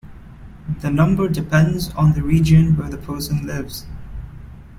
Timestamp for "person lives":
2.97-3.85